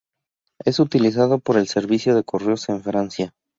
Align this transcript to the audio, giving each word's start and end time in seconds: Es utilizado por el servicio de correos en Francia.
Es 0.65 0.79
utilizado 0.79 1.37
por 1.37 1.57
el 1.57 1.67
servicio 1.67 2.15
de 2.15 2.23
correos 2.23 2.69
en 2.69 2.81
Francia. 2.81 3.35